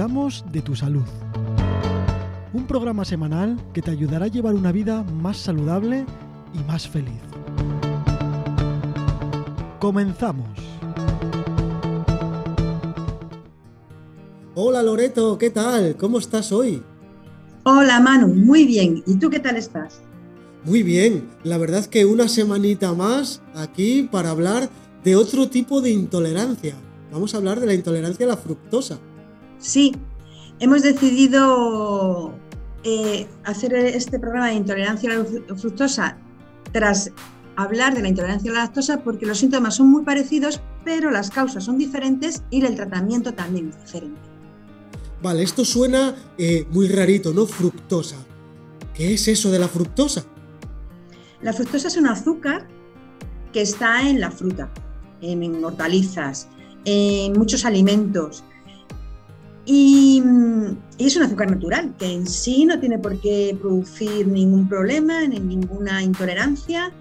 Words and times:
cuidamos 0.00 0.42
de 0.50 0.62
tu 0.62 0.74
salud. 0.74 1.04
Un 2.54 2.66
programa 2.66 3.04
semanal 3.04 3.60
que 3.74 3.82
te 3.82 3.90
ayudará 3.90 4.24
a 4.24 4.28
llevar 4.28 4.54
una 4.54 4.72
vida 4.72 5.02
más 5.02 5.36
saludable 5.36 6.06
y 6.54 6.58
más 6.66 6.88
feliz. 6.88 7.20
Comenzamos. 9.78 10.48
Hola 14.54 14.82
Loreto, 14.82 15.36
¿qué 15.36 15.50
tal? 15.50 15.94
¿Cómo 15.96 16.18
estás 16.18 16.50
hoy? 16.50 16.82
Hola 17.64 18.00
Manu, 18.00 18.28
muy 18.28 18.64
bien. 18.64 19.02
¿Y 19.06 19.18
tú 19.18 19.28
qué 19.28 19.38
tal 19.38 19.56
estás? 19.56 20.00
Muy 20.64 20.82
bien, 20.82 21.28
la 21.44 21.58
verdad 21.58 21.84
que 21.84 22.06
una 22.06 22.28
semanita 22.28 22.94
más 22.94 23.42
aquí 23.54 24.08
para 24.10 24.30
hablar 24.30 24.70
de 25.04 25.16
otro 25.16 25.50
tipo 25.50 25.82
de 25.82 25.90
intolerancia. 25.90 26.74
Vamos 27.12 27.34
a 27.34 27.36
hablar 27.36 27.60
de 27.60 27.66
la 27.66 27.74
intolerancia 27.74 28.24
a 28.24 28.30
la 28.30 28.36
fructosa. 28.38 28.98
Sí, 29.60 29.94
hemos 30.58 30.82
decidido 30.82 32.32
eh, 32.82 33.28
hacer 33.44 33.74
este 33.74 34.18
programa 34.18 34.48
de 34.48 34.54
intolerancia 34.54 35.12
a 35.12 35.18
la 35.18 35.54
fructosa 35.56 36.16
tras 36.72 37.12
hablar 37.56 37.94
de 37.94 38.02
la 38.02 38.08
intolerancia 38.08 38.50
a 38.50 38.54
la 38.54 38.60
lactosa 38.60 39.02
porque 39.02 39.26
los 39.26 39.38
síntomas 39.38 39.74
son 39.76 39.88
muy 39.88 40.02
parecidos, 40.02 40.60
pero 40.84 41.10
las 41.10 41.30
causas 41.30 41.64
son 41.64 41.76
diferentes 41.76 42.42
y 42.50 42.64
el 42.64 42.74
tratamiento 42.74 43.34
también 43.34 43.68
es 43.68 43.80
diferente. 43.84 44.20
Vale, 45.22 45.42
esto 45.42 45.66
suena 45.66 46.14
eh, 46.38 46.66
muy 46.70 46.88
rarito, 46.88 47.34
¿no? 47.34 47.44
Fructosa. 47.44 48.16
¿Qué 48.94 49.12
es 49.14 49.28
eso 49.28 49.50
de 49.50 49.58
la 49.58 49.68
fructosa? 49.68 50.24
La 51.42 51.52
fructosa 51.52 51.88
es 51.88 51.96
un 51.98 52.06
azúcar 52.06 52.66
que 53.52 53.60
está 53.60 54.08
en 54.08 54.20
la 54.20 54.30
fruta, 54.30 54.70
en 55.20 55.62
hortalizas, 55.62 56.48
en 56.86 57.34
muchos 57.34 57.66
alimentos. 57.66 58.44
Y, 59.66 60.22
es 60.98 61.16
un 61.16 61.22
azúcar 61.22 61.50
natural, 61.50 61.94
que 61.98 62.06
en 62.06 62.26
sí 62.26 62.64
no 62.64 62.78
tiene 62.80 62.98
por 62.98 63.20
qué 63.20 63.56
producir 63.60 64.26
ningún 64.26 64.68
problema, 64.68 65.26
ni 65.26 65.38
ninguna 65.38 66.02
intolerancia. 66.02 66.92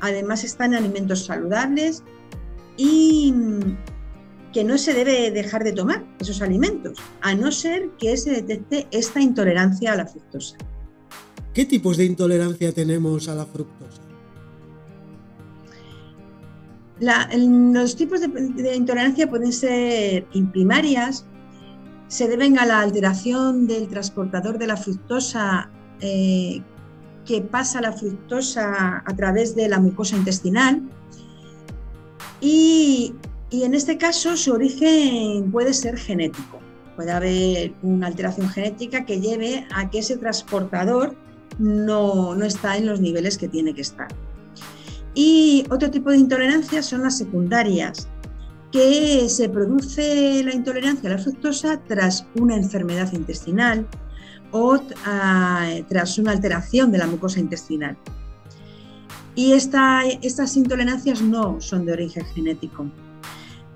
Además 0.00 0.44
está 0.44 0.66
en 0.66 0.74
alimentos 0.74 1.24
saludables 1.24 2.02
y 2.76 3.34
que 4.52 4.64
no 4.64 4.78
se 4.78 4.94
debe 4.94 5.30
dejar 5.30 5.64
de 5.64 5.72
tomar 5.72 6.04
esos 6.18 6.40
alimentos, 6.40 6.98
a 7.20 7.34
no 7.34 7.52
ser 7.52 7.90
que 7.98 8.16
se 8.16 8.30
detecte 8.30 8.86
esta 8.90 9.20
intolerancia 9.20 9.92
a 9.92 9.96
la 9.96 10.06
fructosa. 10.06 10.56
¿Qué 11.52 11.64
tipos 11.64 11.96
de 11.96 12.04
intolerancia 12.04 12.72
tenemos 12.72 13.28
a 13.28 13.34
la 13.34 13.46
fructosa? 13.46 14.02
los 16.98 17.96
tipos 17.96 18.20
de, 18.20 18.74
intolerancia 18.74 19.28
pueden 19.28 19.52
ser 19.52 20.26
imprimarias, 20.32 21.26
se 22.08 22.28
deben 22.28 22.58
a 22.58 22.66
la 22.66 22.80
alteración 22.80 23.66
del 23.66 23.88
transportador 23.88 24.58
de 24.58 24.66
la 24.66 24.76
fructosa 24.76 25.70
eh, 26.00 26.62
que 27.24 27.40
pasa 27.40 27.80
la 27.80 27.92
fructosa 27.92 29.02
a 29.04 29.16
través 29.16 29.56
de 29.56 29.68
la 29.68 29.80
mucosa 29.80 30.16
intestinal 30.16 30.82
y 32.40 33.14
en 33.50 33.74
este 33.74 33.96
caso 33.96 34.36
su 34.36 34.52
origen 34.52 35.50
puede 35.50 35.72
ser 35.72 35.96
genético. 35.96 36.60
Puede 36.96 37.12
haber 37.12 37.74
una 37.82 38.06
alteración 38.06 38.48
genética 38.48 39.04
que 39.04 39.20
lleve 39.20 39.66
a 39.74 39.90
que 39.90 39.98
ese 39.98 40.16
transportador 40.16 41.14
no, 41.58 42.34
está 42.42 42.76
en 42.76 42.86
los 42.86 43.00
niveles 43.00 43.38
que 43.38 43.48
tiene 43.48 43.74
que 43.74 43.82
estar. 43.82 44.08
Y 45.14 45.64
otro 45.70 45.90
tipo 45.90 46.10
de 46.10 46.18
intolerancia 46.18 46.82
son 46.82 47.02
las 47.02 47.16
secundarias, 47.18 48.08
que 48.72 49.28
se 49.28 49.48
produce 49.48 50.42
la 50.44 50.54
intolerancia 50.54 51.08
a 51.10 51.14
la 51.14 51.18
fructosa 51.18 51.80
tras 51.86 52.26
una 52.34 52.56
enfermedad 52.56 53.12
intestinal 53.12 53.86
o 54.50 54.78
tras 55.88 56.18
una 56.18 56.32
alteración 56.32 56.92
de 56.92 56.98
la 56.98 57.06
mucosa 57.06 57.40
intestinal. 57.40 57.96
Y 59.34 59.52
estas 59.52 60.56
intolerancias 60.56 61.20
no 61.20 61.60
son 61.60 61.84
de 61.84 61.92
origen 61.92 62.24
genético. 62.34 62.86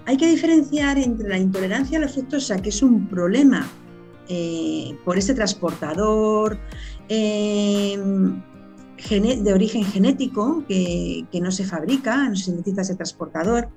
Hay 0.06 0.16
que 0.16 0.26
diferenciar 0.26 0.98
entre 0.98 1.28
la 1.28 1.38
intolerancia 1.38 1.98
a 1.98 2.00
la 2.00 2.08
fructosa, 2.08 2.60
que 2.60 2.70
es 2.70 2.82
un 2.82 3.06
problema 3.08 3.68
eh, 4.28 4.96
por 5.04 5.18
este 5.18 5.34
transportador 5.34 6.58
Em, 7.10 8.40
de 9.10 9.52
origen 9.52 9.84
genético 9.84 10.62
que, 10.68 11.26
no 11.42 11.50
se 11.50 11.64
fabrica, 11.64 12.28
no 12.28 12.36
se 12.36 12.44
sintetiza 12.44 12.82
ese 12.82 12.94
transportador, 12.94 13.68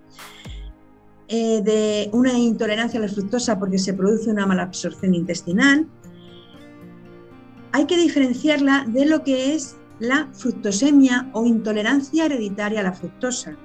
eh, 1.35 1.63
de 1.63 2.11
una 2.13 2.37
intolerancia 2.37 2.99
a 2.99 3.01
la 3.01 3.09
fructosa 3.09 3.57
porque 3.57 3.79
se 3.79 3.95
produce 3.95 4.29
una 4.29 4.45
mala 4.45 4.61
absorción 4.61 5.15
intestinal. 5.15 5.87
Hay 7.71 7.87
que 7.87 7.97
diferenciarla 7.97 8.85
de 8.87 9.07
lo 9.07 9.23
que 9.23 9.55
es 9.55 9.75
la 9.97 10.29
fructosemia 10.31 11.31
o 11.33 11.47
intolerancia 11.47 12.25
hereditaria 12.25 12.81
a 12.81 12.83
la 12.83 12.93
fructosa, 12.93 13.57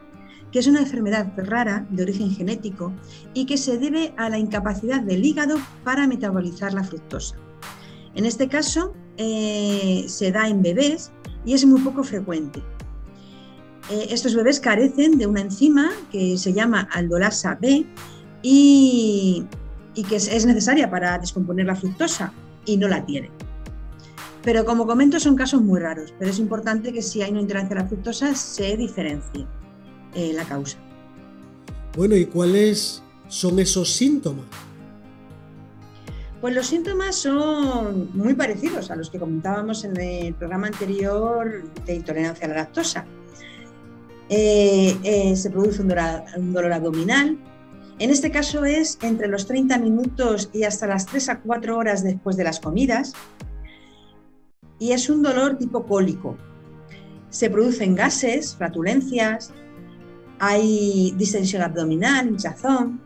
que 0.50 0.60
es 0.60 0.66
una 0.66 0.80
enfermedad 0.80 1.30
rara 1.36 1.86
de 1.90 2.04
origen 2.04 2.30
genético 2.30 2.90
y 3.34 3.44
que 3.44 3.58
se 3.58 3.76
debe 3.76 4.14
a 4.16 4.30
la 4.30 4.38
incapacidad 4.38 5.02
del 5.02 5.22
hígado 5.22 5.58
para 5.84 6.06
metabolizar 6.06 6.72
la 6.72 6.84
fructosa. 6.84 7.36
En 8.14 8.24
este 8.24 8.48
caso, 8.48 8.94
eh, 9.18 10.06
se 10.08 10.32
da 10.32 10.48
en 10.48 10.62
bebés 10.62 11.12
y 11.44 11.52
es 11.52 11.66
muy 11.66 11.82
poco 11.82 12.02
frecuente. 12.02 12.62
Eh, 13.90 14.08
estos 14.10 14.34
bebés 14.34 14.60
carecen 14.60 15.16
de 15.16 15.26
una 15.26 15.40
enzima 15.40 15.90
que 16.12 16.36
se 16.36 16.52
llama 16.52 16.88
aldolasa 16.92 17.56
B 17.60 17.86
y, 18.42 19.46
que 20.08 20.16
es, 20.16 20.46
necesaria 20.46 20.90
para 20.90 21.18
descomponer 21.18 21.66
la 21.66 21.74
fructosa 21.74 22.32
y 22.66 22.76
no 22.76 22.86
la 22.88 23.04
tienen. 23.04 23.30
Pero 24.42 24.64
como 24.64 24.86
comento, 24.86 25.18
son 25.18 25.36
casos 25.36 25.62
muy 25.62 25.80
raros, 25.80 26.14
pero 26.18 26.30
es 26.30 26.38
importante 26.38 26.92
que 26.92 27.02
si 27.02 27.22
hay 27.22 27.30
una 27.30 27.40
intolerancia 27.40 27.78
a 27.78 27.82
la 27.82 27.88
fructosa 27.88 28.34
se 28.34 28.76
diferencie 28.76 29.46
eh, 30.14 30.32
la 30.34 30.44
causa. 30.44 30.78
Bueno, 31.96 32.14
¿y 32.14 32.26
cuáles 32.26 33.02
son 33.28 33.58
esos 33.58 33.92
síntomas? 33.92 34.44
Pues 36.40 36.54
los 36.54 36.68
síntomas 36.68 37.16
son 37.16 38.10
muy 38.16 38.34
parecidos 38.34 38.92
a 38.92 38.96
los 38.96 39.10
que 39.10 39.18
comentábamos 39.18 39.84
en 39.84 39.98
el 39.98 40.34
programa 40.34 40.68
anterior 40.68 41.64
de 41.84 41.96
intolerancia 41.96 42.46
a 42.46 42.50
la 42.50 42.54
lactosa. 42.56 43.04
Eh, 44.28 44.96
eh, 45.02 45.36
se 45.36 45.50
produce 45.50 45.82
un 45.82 45.88
dolor, 46.52 46.72
abdominal. 46.72 47.38
En 47.98 48.10
este 48.10 48.30
caso 48.30 48.64
es 48.64 48.98
entre 49.02 49.28
los 49.28 49.46
30 49.46 49.78
minutos 49.78 50.50
y 50.52 50.64
hasta 50.64 50.86
las 50.86 51.06
3 51.06 51.28
a 51.30 51.40
4 51.40 51.76
horas 51.76 52.04
después 52.04 52.36
de 52.36 52.44
las 52.44 52.60
comidas. 52.60 53.14
Y 54.78 54.92
es 54.92 55.10
un 55.10 55.22
dolor 55.22 55.58
tipo 55.58 55.84
cólico. 55.86 56.36
Se 57.30 57.50
producen 57.50 57.94
gases, 57.94 58.54
flatulencias, 58.54 59.52
hay 60.38 61.12
distensión 61.16 61.62
abdominal, 61.62 62.28
hinchazón, 62.28 63.00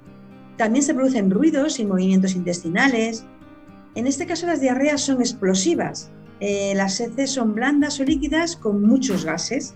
también 0.56 0.84
se 0.84 0.94
producen 0.94 1.30
ruidos 1.30 1.80
y 1.80 1.86
movimientos 1.86 2.34
intestinales. 2.34 3.24
En 3.94 4.06
este 4.06 4.26
caso 4.26 4.46
las 4.46 4.60
diarreas 4.60 5.00
son 5.00 5.20
explosivas. 5.20 6.10
Eh, 6.40 6.74
las 6.76 7.00
heces 7.00 7.30
son 7.30 7.54
blandas 7.54 8.00
o 8.00 8.04
líquidas 8.04 8.56
con 8.56 8.82
muchos 8.82 9.24
gases. 9.24 9.74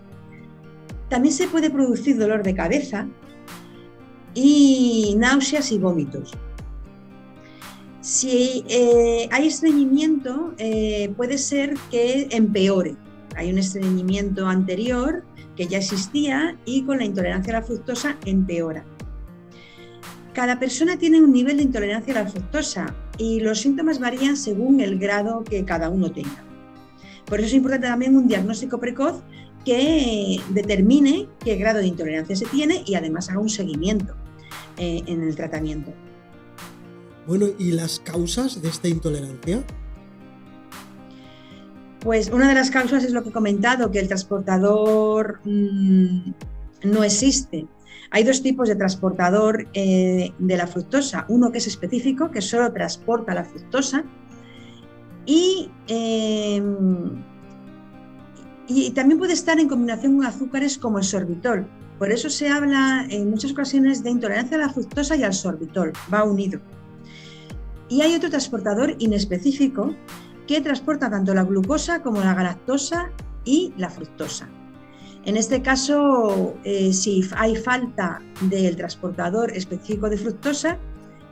También 1.09 1.35
se 1.35 1.49
puede 1.49 1.71
producir 1.71 2.19
dolor 2.19 2.43
de 2.43 2.55
cabeza 2.55 3.07
y 4.35 5.15
náuseas 5.19 5.73
y 5.73 5.79
vómitos. 5.79 6.33
Si 8.01 8.65
eh, 8.69 9.29
hay 9.33 9.49
estreñimiento, 9.49 10.55
eh, 10.59 11.13
puede 11.17 11.39
ser 11.39 11.75
que 11.91 12.29
empeore. 12.31 12.97
Hay 13.35 13.51
un 13.51 13.59
estreñimiento 13.59 14.47
anterior 14.47 15.25
que 15.57 15.67
ya 15.67 15.79
existía 15.79 16.57
y 16.65 16.83
con 16.83 16.99
la 16.99 17.05
intolerancia 17.05 17.57
a 17.57 17.61
la 17.61 17.67
fructosa 17.67 18.17
empeora. 18.25 18.85
Cada 20.35 20.61
persona 20.61 20.99
tiene 20.99 21.21
un 21.21 21.33
nivel 21.33 21.57
de 21.57 21.63
intolerancia 21.63 22.13
a 22.15 22.25
la 22.25 22.31
fructosa 22.31 22.95
y 23.17 23.41
los 23.41 23.61
síntomas 23.61 23.99
varían 23.99 24.37
según 24.37 24.81
el 24.81 24.99
grado 24.99 25.43
que 25.43 25.65
cada 25.65 25.89
uno 25.89 26.13
tenga. 26.13 26.45
Por 27.25 27.41
eso 27.41 27.49
es 27.49 27.55
importante 27.55 27.89
también 27.89 28.17
un 28.17 28.29
diagnóstico 28.29 28.79
precoz 28.79 29.23
que 29.67 30.41
determine 30.51 31.29
qué 31.45 31.57
grado 31.57 31.81
de 31.81 31.89
intolerancia 31.89 32.35
se 32.35 32.47
tiene 32.47 32.83
y 32.87 32.95
además 32.95 33.29
haga 33.29 33.41
un 33.41 33.51
seguimiento 33.51 34.15
eh, 34.79 35.03
en 35.07 35.23
el 35.23 35.37
tratamiento. 35.37 35.93
Bueno, 37.27 37.47
¿y 37.59 37.73
las 37.73 38.01
causas 38.01 38.63
de 38.63 38.69
esta 38.69 38.89
intolerancia? 38.89 39.63
Pues 42.01 42.31
una 42.31 42.49
de 42.49 42.55
las 42.55 42.71
causas 42.71 43.05
es 43.05 43.13
lo 43.13 43.23
que 43.25 43.31
he 43.31 43.33
comentado, 43.33 43.91
que 43.91 43.99
el 43.99 44.07
transportador 44.07 45.41
mm, 45.45 46.31
no 46.85 47.05
existe 47.05 47.67
hay 48.11 48.25
dos 48.25 48.43
tipos 48.43 48.69
de 48.69 48.77
transportador 48.77 49.69
eh, 49.75 50.33
de 50.39 50.57
la 50.57 50.67
fructosa. 50.67 51.27
Uno 51.29 51.51
que 51.51 51.59
es 51.59 51.67
específico, 51.67 52.31
que 52.31 52.41
solo 52.41 52.73
transporta 52.73 53.35
la 53.35 53.45
fructosa, 53.45 54.05
y, 55.27 55.69
eh, 55.89 56.63
y 58.69 58.91
también 58.91 59.19
puede 59.19 59.33
estar 59.33 59.59
en 59.61 59.69
combinación 59.69 60.17
con 60.17 60.27
azúcares 60.27 60.79
como 60.79 60.99
el 60.99 61.05
sorbitol. 61.05 61.67
Por 61.99 62.13
eso 62.13 62.29
se 62.29 62.49
habla 62.49 63.07
en 63.09 63.31
muchas 63.31 63.53
ocasiones 63.53 64.03
de 64.03 64.11
intolerancia 64.11 64.57
a 64.57 64.61
la 64.61 64.69
fructosa 64.69 65.17
y 65.17 65.23
al 65.23 65.33
sorbitol, 65.33 65.93
va 66.13 66.25
unido. 66.25 66.61
Y 67.89 68.03
hay 68.03 68.15
otro 68.15 68.29
transportador 68.29 68.97
inespecífico 68.99 69.95
que 70.47 70.61
transporta 70.61 71.11
tanto 71.11 71.33
la 71.35 71.45
glucosa 71.45 72.03
como 72.03 72.21
la 72.21 72.35
galactosa 72.35 73.11
y 73.45 73.73
la 73.77 73.89
fructosa. 73.89 74.49
En 75.25 75.37
este 75.37 75.63
caso, 75.63 76.55
eh, 76.65 76.93
si 76.93 77.25
hay 77.37 77.57
falta 77.57 78.21
del 78.43 78.77
transportador 78.77 79.51
específico 79.57 80.09
de 80.09 80.19
fructosa, 80.19 80.79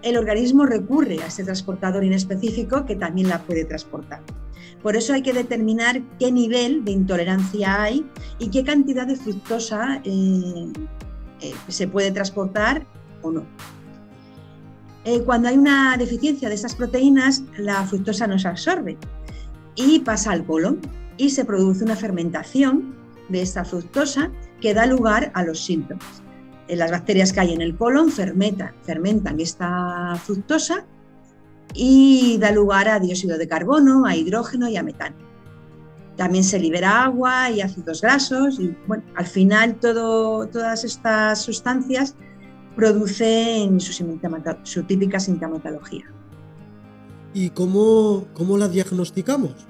el 0.04 0.18
organismo 0.18 0.66
recurre 0.66 1.18
a 1.22 1.26
ese 1.26 1.44
transportador 1.44 2.04
inespecífico 2.04 2.84
que 2.84 2.94
también 2.94 3.28
la 3.28 3.42
puede 3.42 3.64
transportar. 3.64 4.20
Por 4.82 4.96
eso 4.96 5.14
hay 5.14 5.22
que 5.22 5.32
determinar 5.32 6.02
qué 6.18 6.30
nivel 6.30 6.84
de 6.84 6.92
intolerancia 6.92 7.82
hay 7.82 8.06
y 8.38 8.50
qué 8.50 8.62
cantidad 8.64 9.06
de 9.06 9.16
fructosa 9.16 10.02
eh, 10.04 10.70
eh, 11.40 11.54
se 11.68 11.88
puede 11.88 12.10
transportar 12.10 12.86
o 13.22 13.32
no. 13.32 13.46
cuando 15.24 15.48
hay 15.48 15.56
una 15.56 15.96
deficiencia 15.96 16.50
de 16.50 16.54
esas 16.54 16.74
proteínas, 16.74 17.42
la 17.56 17.82
fructosa 17.84 18.26
no 18.26 18.38
se 18.38 18.48
absorbe 18.48 18.98
y 19.74 20.00
pasa 20.00 20.32
al 20.32 20.44
colon 20.44 20.80
y 21.16 21.30
se 21.30 21.44
produce 21.44 21.84
una 21.84 21.96
fermentación 21.96 22.94
de 23.30 23.40
esta 23.40 23.64
fructosa 23.64 24.30
que 24.60 24.74
da 24.74 24.84
lugar 24.86 25.30
a 25.34 25.42
los 25.42 25.64
síntomas. 25.64 26.22
Las 26.68 26.90
bacterias 26.90 27.32
que 27.32 27.40
hay 27.40 27.52
en 27.52 27.60
el 27.60 27.76
colon 27.76 28.10
fermentan, 28.10 28.74
fermentan 28.82 29.38
esta 29.38 30.14
fructosa 30.24 30.86
y 31.74 32.38
da 32.38 32.52
lugar 32.52 32.88
a 32.88 32.98
dióxido 33.00 33.36
de 33.36 33.48
carbono, 33.48 34.06
a 34.06 34.16
hidrógeno 34.16 34.68
y 34.68 34.76
a 34.76 34.82
metano. 34.82 35.16
También 36.16 36.44
se 36.44 36.58
libera 36.58 37.04
agua 37.04 37.50
y 37.50 37.60
ácidos 37.60 38.00
grasos 38.00 38.58
y 38.60 38.74
bueno, 38.86 39.02
al 39.16 39.26
final 39.26 39.74
todo, 39.76 40.46
todas 40.46 40.84
estas 40.84 41.42
sustancias 41.42 42.14
producen 42.76 43.80
su, 43.80 43.92
su 44.62 44.82
típica 44.84 45.20
sintomatología. 45.20 46.04
¿Y 47.34 47.50
cómo, 47.50 48.26
cómo 48.32 48.56
la 48.56 48.68
diagnosticamos? 48.68 49.66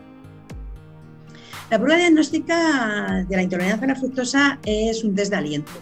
La 1.71 1.79
prueba 1.79 1.99
diagnóstica 1.99 3.25
de 3.27 3.37
la 3.37 3.43
intolerancia 3.43 3.85
a 3.85 3.89
la 3.89 3.97
fructosa 3.97 4.59
es 4.65 5.03
un 5.03 5.15
test 5.15 5.31
de 5.31 5.39
aliento 5.39 5.73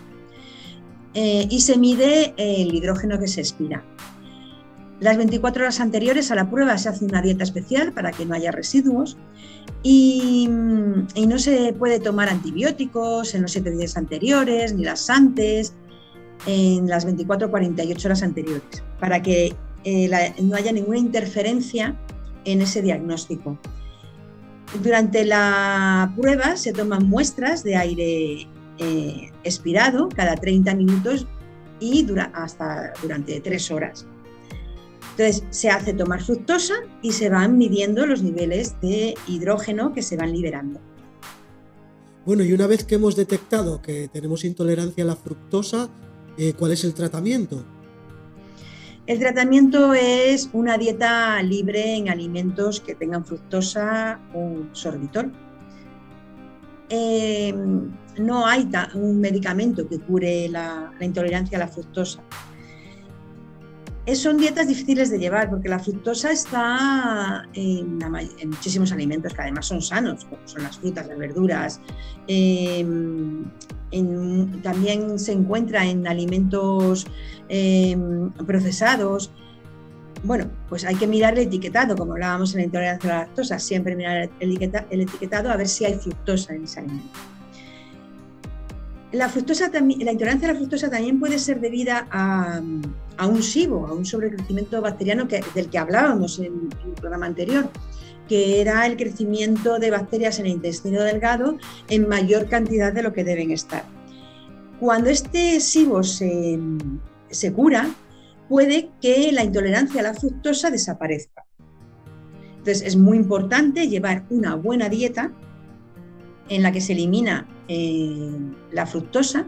eh, 1.15 1.47
y 1.51 1.61
se 1.61 1.77
mide 1.79 2.35
el 2.37 2.75
hidrógeno 2.75 3.19
que 3.19 3.29
se 3.29 3.41
expira. 3.41 3.85
Las 5.01 5.17
24 5.17 5.65
horas 5.65 5.81
anteriores 5.81 6.31
a 6.31 6.37
la 6.37 6.49
prueba 6.49 6.79
se 6.79 6.89
hace 6.89 7.05
una 7.05 7.21
dieta 7.21 7.43
especial 7.43 7.93
para 7.93 8.13
que 8.13 8.25
no 8.25 8.35
haya 8.35 8.53
residuos 8.53 9.17
y, 9.83 10.49
no 10.49 11.39
se 11.39 11.73
puede 11.73 11.99
tomar 11.99 12.29
antibióticos 12.29 13.35
en 13.35 13.43
los 13.43 13.51
7 13.51 13.71
días 13.73 13.97
anteriores 13.97 14.75
ni 14.75 14.85
las 14.85 15.11
antes, 15.11 15.75
en 16.47 16.89
las 16.89 17.05
24 17.05 17.49
o 17.49 17.51
48 17.51 18.09
horas 18.09 18.23
anteriores, 18.23 18.83
para 19.01 19.21
que 19.23 19.57
eh, 19.83 20.35
no 20.41 20.57
haya 20.57 20.71
ninguna 20.71 20.99
interferencia 20.99 21.99
en 22.45 22.63
ese 22.63 22.81
diagnóstico. 22.81 23.59
Durante 24.83 25.25
la 25.25 26.15
prueba 26.17 26.57
se 26.57 26.73
toman 26.73 27.09
muestras 27.09 27.65
de 27.65 27.77
aire 27.77 28.49
eh, 28.79 29.31
expirado 29.45 30.09
cada 30.09 30.35
30 30.37 30.75
minutos 30.75 31.27
y 31.81 32.03
dura 32.05 32.31
hasta 32.35 32.93
durante 33.03 33.41
3 33.41 33.71
horas. 33.71 34.07
Entonces 35.13 35.45
se 35.51 35.69
hace 35.69 35.93
tomar 35.93 36.23
fructosa 36.23 36.75
y 37.03 37.13
se 37.13 37.29
van 37.29 37.59
midiendo 37.59 38.07
los 38.07 38.23
niveles 38.23 38.81
de 38.81 39.15
hidrógeno 39.27 39.93
que 39.93 40.03
se 40.03 40.17
van 40.17 40.33
liberando. 40.33 40.81
Bueno, 42.25 42.45
y 42.45 42.53
una 42.53 42.67
vez 42.67 42.85
que 42.85 42.95
hemos 42.95 43.17
detectado 43.17 43.83
que 43.83 44.09
tenemos 44.09 44.45
intolerancia 44.45 45.05
a 45.05 45.09
la 45.09 45.17
fructosa, 45.17 45.91
eh, 46.39 46.55
¿cuál 46.57 46.73
es 46.73 46.85
el 46.85 46.95
tratamiento? 46.95 47.65
El 49.07 49.19
tratamiento 49.19 49.93
es 49.95 50.49
una 50.53 50.79
dieta 50.79 51.43
libre 51.43 51.97
en 51.97 52.09
alimentos 52.09 52.81
que 52.81 52.95
tengan 52.95 53.25
fructosa 53.25 54.21
o 54.33 54.63
sorbitol. 54.73 55.33
Em, 56.95 57.91
no 58.19 58.47
hay 58.47 58.69
un 58.93 59.19
medicamento 59.19 59.89
que 59.89 59.99
cure 59.99 60.47
la, 60.51 60.93
intolerancia 61.01 61.57
a 61.57 61.61
la 61.61 61.67
fructosa. 61.67 62.23
son 64.15 64.37
dietas 64.37 64.69
difíciles 64.69 65.09
de 65.09 65.19
llevar 65.19 65.49
porque 65.49 65.71
la 65.71 65.79
fructosa 65.79 66.31
está 66.31 67.49
en, 67.55 67.99
muchísimos 68.45 68.93
alimentos 68.93 69.33
que 69.33 69.41
además 69.41 69.65
son 69.65 69.81
sanos, 69.81 70.27
como 70.27 70.47
son 70.47 70.65
las 70.65 70.77
frutas, 70.77 71.07
las 71.07 71.17
verduras, 71.17 71.81
em, 72.27 73.51
también 74.63 75.19
se 75.19 75.33
encuentra 75.33 75.87
en 75.87 76.07
alimentos 76.07 77.07
em, 77.49 78.31
procesados. 78.47 79.33
Bueno, 80.25 80.51
pues 80.69 80.85
hay 80.85 80.95
que 80.95 81.07
mirar 81.07 81.35
el 81.35 81.47
etiquetado, 81.47 81.97
como 81.97 82.13
hablábamos 82.13 82.53
en 82.55 82.59
la 82.59 82.65
intolerancia 82.65 83.11
a 83.11 83.15
la 83.15 83.21
lactosa, 83.25 83.59
siempre 83.59 83.97
mirar 83.97 84.31
el, 84.39 84.63
etiquetado 84.91 85.51
a 85.51 85.57
ver 85.57 85.69
si 85.69 85.85
hay 85.85 85.95
fructosa 85.95 86.55
en 86.55 86.65
ese 86.65 86.81
alimento. 86.81 87.19
La, 89.11 89.29
fructosa 89.29 89.71
la 89.73 90.13
intolerancia 90.13 90.49
a 90.49 90.53
la 90.53 90.59
fructosa 90.59 90.89
también 90.89 91.21
puede 91.21 91.39
ser 91.39 91.61
debida 91.61 92.07
a, 92.11 92.61
un 92.61 93.43
SIBO, 93.43 93.87
a 93.87 93.93
un 93.93 94.07
sobrecrecimiento 94.07 94.81
bacteriano 94.81 95.27
del 95.55 95.69
que 95.69 95.79
hablábamos 95.79 96.39
en, 96.39 96.71
en 96.83 96.89
el 96.89 96.95
programa 96.95 97.27
anterior 97.27 97.69
que 98.29 98.61
era 98.61 98.87
el 98.87 98.97
crecimiento 98.97 99.79
de 99.79 99.91
bacterias 99.91 100.39
en 100.39 100.47
el 100.47 100.53
intestino 100.53 101.03
delgado 101.03 101.59
en 101.89 102.09
mayor 102.09 102.49
cantidad 102.49 102.93
de 102.93 103.03
lo 103.03 103.13
que 103.13 103.25
deben 103.25 103.51
estar. 103.51 103.85
Cuando 104.81 105.11
este 105.11 105.61
SIBO 105.61 106.03
se, 106.03 106.59
cura, 107.55 107.89
puede 108.53 108.91
que 109.01 109.33
la 109.33 109.45
intolerancia 109.45 110.03
a 110.03 110.05
la 110.05 110.13
fructosa 110.13 110.71
desaparezca. 110.71 111.47
Entonces 112.59 112.83
es 112.83 112.97
muy 112.97 113.17
importante 113.17 113.89
llevar 113.89 114.27
una 114.29 114.57
buena 114.57 114.91
dieta 114.91 115.33
en 116.51 116.63
la 116.63 116.71
que 116.71 116.83
se 116.83 116.93
elimina 116.93 117.49
eh, 117.69 118.31
la 118.71 118.85
fructosa, 118.85 119.47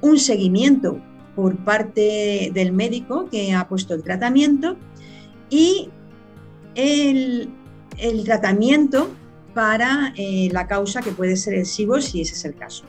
un 0.00 0.18
seguimiento 0.18 1.00
por 1.36 1.56
parte 1.58 2.50
del 2.52 2.72
médico 2.72 3.28
que 3.30 3.52
ha 3.52 3.68
puesto 3.68 3.94
el 3.94 4.02
tratamiento 4.02 4.78
y 5.48 5.90
el, 6.74 7.52
tratamiento 8.24 9.14
para 9.54 10.12
eh, 10.16 10.48
la 10.50 10.66
causa 10.66 11.02
que 11.02 11.12
puede 11.12 11.36
ser 11.36 11.54
el 11.54 11.66
SIBO 11.66 12.00
si 12.00 12.22
ese 12.22 12.34
es 12.34 12.44
el 12.44 12.56
caso. 12.56 12.82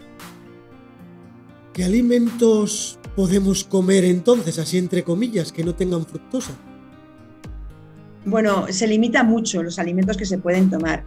¿Qué 1.72 1.84
alimentos 1.84 2.98
podemos 3.16 3.64
comer 3.64 4.04
entonces, 4.06 4.60
así 4.60 4.78
entre 4.78 5.04
comillas, 5.04 5.52
que 5.52 5.64
no 5.64 5.74
tengan 5.76 6.06
fructosa? 6.06 6.54
Bueno, 8.26 8.66
se 8.70 8.88
limita 8.88 9.24
mucho 9.24 9.62
los 9.64 9.80
alimentos 9.80 10.18
que 10.18 10.26
se 10.26 10.38
pueden 10.38 10.70
tomar. 10.70 11.04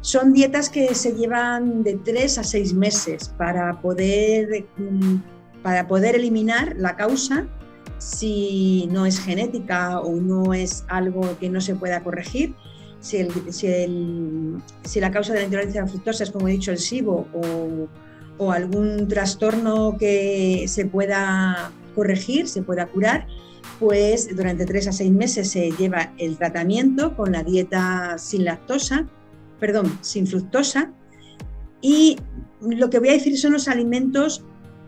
Son 0.00 0.32
dietas 0.32 0.68
que 0.68 0.94
se 0.94 1.12
llevan 1.12 1.82
de 1.82 1.94
tres 1.94 2.38
a 2.38 2.44
seis 2.44 2.74
meses 2.74 3.32
para 3.38 3.80
poder, 3.80 4.66
mm, 4.76 5.62
para 5.62 5.86
poder 5.88 6.16
eliminar 6.16 6.74
la 6.76 6.96
causa 6.96 7.46
si 7.98 8.88
no 8.90 9.06
es 9.06 9.20
genética 9.20 10.00
o 10.00 10.20
no 10.20 10.54
es 10.54 10.84
algo 10.88 11.38
que 11.38 11.48
no 11.48 11.60
se 11.60 11.74
pueda 11.74 12.02
corregir 12.02 12.54
si, 13.02 15.00
la 15.00 15.10
causa 15.10 15.32
de 15.32 15.40
la 15.40 15.44
intolerancia 15.44 15.82
a 15.82 15.84
la 15.84 15.90
fructosa 15.90 16.24
es, 16.24 16.30
como 16.30 16.48
he 16.48 16.52
dicho, 16.52 16.70
el 16.70 16.78
SIBO 16.78 17.26
o, 17.34 17.88
algún 18.38 19.08
trastorno 19.08 19.96
que 19.98 20.64
se 20.66 20.86
pueda 20.86 21.70
corregir, 21.94 22.48
se 22.48 22.62
pueda 22.62 22.86
curar, 22.86 23.26
pues 23.78 24.34
durante 24.34 24.64
tres 24.64 24.88
a 24.88 24.92
seis 24.92 25.10
meses 25.10 25.50
se 25.50 25.70
lleva 25.72 26.12
el 26.18 26.36
tratamiento 26.36 27.16
con 27.16 27.32
la 27.32 27.42
dieta 27.42 28.16
sin 28.18 28.44
lactosa, 28.44 29.06
perdón, 29.60 29.98
sin 30.00 30.26
fructosa. 30.26 30.92
Y 31.80 32.16
lo 32.60 32.90
que 32.90 32.98
voy 32.98 33.10
a 33.10 33.12
decir 33.12 33.38
son 33.38 33.52
los 33.52 33.68
alimentos 33.68 34.44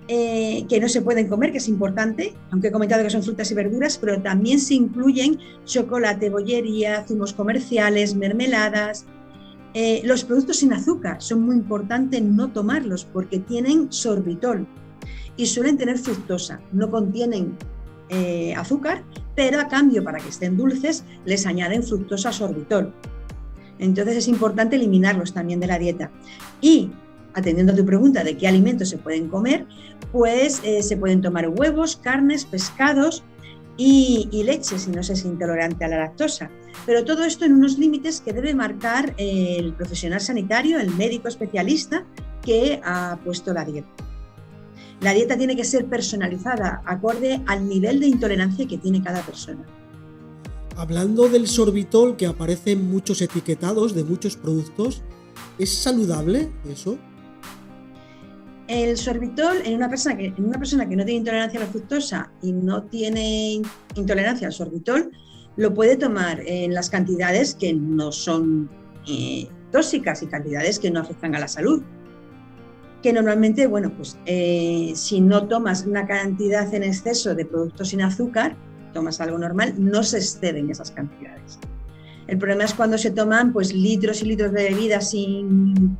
eh, 0.06 0.66
que 0.68 0.80
no 0.80 0.88
se 0.88 1.00
pueden 1.00 1.28
comer, 1.28 1.50
que 1.50 1.58
es 1.58 1.68
importante, 1.68 2.34
aunque 2.50 2.68
he 2.68 2.72
comentado 2.72 3.02
que 3.02 3.10
son 3.10 3.22
frutas 3.22 3.50
y 3.50 3.54
verduras, 3.54 3.96
pero 3.98 4.20
también 4.20 4.60
se 4.60 4.74
incluyen 4.74 5.38
chocolate, 5.64 6.28
bollería, 6.28 7.04
zumos 7.06 7.32
comerciales, 7.32 8.14
mermeladas. 8.14 9.06
Eh, 9.74 10.02
los 10.04 10.24
productos 10.24 10.58
sin 10.58 10.72
azúcar 10.72 11.20
son 11.20 11.42
muy 11.42 11.56
importantes 11.56 12.22
no 12.22 12.52
tomarlos 12.52 13.04
porque 13.04 13.40
tienen 13.40 13.92
sorbitol 13.92 14.66
y 15.36 15.46
suelen 15.46 15.76
tener 15.76 15.98
fructosa, 15.98 16.60
no 16.72 16.90
contienen 16.90 17.56
eh, 18.08 18.54
azúcar, 18.54 19.02
pero 19.34 19.60
a 19.60 19.66
cambio 19.66 20.04
para 20.04 20.18
que 20.18 20.28
estén 20.28 20.56
dulces 20.56 21.04
les 21.24 21.44
añaden 21.44 21.82
fructosa 21.82 22.32
sorbitol. 22.32 22.94
Entonces 23.78 24.16
es 24.18 24.28
importante 24.28 24.76
eliminarlos 24.76 25.34
también 25.34 25.58
de 25.58 25.66
la 25.66 25.78
dieta. 25.78 26.10
Y 26.60 26.90
atendiendo 27.34 27.72
a 27.72 27.76
tu 27.76 27.84
pregunta 27.84 28.22
de 28.22 28.36
qué 28.36 28.46
alimentos 28.46 28.88
se 28.88 28.98
pueden 28.98 29.28
comer, 29.28 29.66
pues 30.12 30.60
eh, 30.64 30.82
se 30.82 30.96
pueden 30.96 31.20
tomar 31.20 31.48
huevos, 31.48 31.96
carnes, 31.96 32.44
pescados 32.44 33.24
y, 33.76 34.28
leche 34.44 34.78
si 34.78 34.90
no 34.90 35.02
se 35.02 35.14
es 35.14 35.24
intolerante 35.24 35.84
a 35.84 35.88
la 35.88 35.98
lactosa. 35.98 36.50
Pero 36.86 37.04
todo 37.04 37.24
esto 37.24 37.44
en 37.44 37.52
unos 37.52 37.78
límites 37.78 38.20
que 38.20 38.32
debe 38.32 38.54
marcar 38.54 39.14
el 39.16 39.72
profesional 39.72 40.20
sanitario, 40.20 40.78
el 40.78 40.90
médico 40.94 41.28
especialista 41.28 42.04
que 42.42 42.80
ha 42.84 43.18
puesto 43.24 43.52
la 43.52 43.64
dieta. 43.64 43.88
La 45.00 45.12
dieta 45.12 45.36
tiene 45.36 45.56
que 45.56 45.64
ser 45.64 45.86
personalizada, 45.86 46.82
acorde 46.86 47.42
al 47.46 47.68
nivel 47.68 48.00
de 48.00 48.06
intolerancia 48.06 48.66
que 48.66 48.78
tiene 48.78 49.02
cada 49.02 49.22
persona. 49.22 49.64
hablando 50.76 51.28
del 51.28 51.46
sorbitol 51.46 52.16
que 52.16 52.26
aparece 52.26 52.72
en 52.72 52.90
muchos 52.90 53.22
etiquetados 53.22 53.94
de 53.94 54.02
muchos 54.02 54.36
productos, 54.36 55.02
¿es 55.58 55.72
saludable 55.72 56.50
eso? 56.68 56.98
El 58.66 58.96
sorbitol 58.96 59.58
en 59.64 59.74
una, 59.74 59.88
persona 59.88 60.16
que, 60.16 60.26
en 60.26 60.44
una 60.44 60.58
persona 60.58 60.88
que 60.88 60.96
no 60.96 61.04
tiene 61.04 61.18
intolerancia 61.18 61.60
a 61.60 61.64
la 61.64 61.70
fructosa 61.70 62.32
y 62.42 62.52
no 62.52 62.84
tiene 62.84 63.60
intolerancia 63.94 64.46
al 64.46 64.52
sorbitol, 64.52 65.12
lo 65.56 65.74
puede 65.74 65.96
tomar 65.96 66.40
en 66.44 66.74
las 66.74 66.90
cantidades 66.90 67.54
que 67.54 67.72
no 67.72 68.12
son 68.12 68.68
eh, 69.06 69.48
tóxicas 69.70 70.22
y 70.22 70.26
cantidades 70.26 70.78
que 70.78 70.90
no 70.90 71.00
afectan 71.00 71.34
a 71.34 71.40
la 71.40 71.48
salud. 71.48 71.82
Que 73.02 73.12
normalmente, 73.12 73.66
bueno, 73.66 73.92
pues 73.94 74.18
eh, 74.24 74.92
si 74.94 75.20
no 75.20 75.46
tomas 75.46 75.84
una 75.84 76.06
cantidad 76.06 76.72
en 76.74 76.84
exceso 76.84 77.34
de 77.34 77.44
productos 77.44 77.88
sin 77.90 78.00
azúcar, 78.00 78.56
tomas 78.92 79.20
algo 79.20 79.36
normal, 79.38 79.74
no 79.76 80.02
se 80.02 80.18
exceden 80.18 80.70
esas 80.70 80.90
cantidades. 80.90 81.58
El 82.26 82.38
problema 82.38 82.64
es 82.64 82.72
cuando 82.72 82.96
se 82.96 83.10
toman 83.10 83.52
pues 83.52 83.74
litros 83.74 84.22
y 84.22 84.26
litros 84.26 84.52
de 84.52 84.70
bebida 84.70 85.02
sin, 85.02 85.98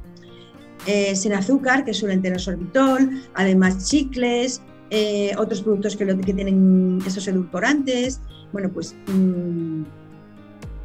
eh, 0.87 1.14
sin 1.14 1.34
azúcar, 1.34 1.84
que 1.84 1.92
suelen 1.92 2.23
tener 2.23 2.40
sorbitol, 2.40 3.11
además 3.34 3.90
chicles, 3.90 4.62
eh, 4.90 5.32
otros 5.38 5.62
productos 5.62 5.96
que, 5.96 6.06
que, 6.06 6.34
tienen 6.34 6.98
esos 7.06 7.26
edulcorantes. 7.26 8.20
Bueno, 8.52 8.70
pues 8.70 8.94
mm, 9.06 9.82